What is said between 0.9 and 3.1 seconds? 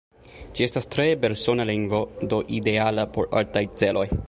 tre belsona lingvo, do ideala